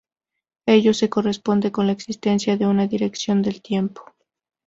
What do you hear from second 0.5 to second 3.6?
Ello se corresponde con la existencia de una dirección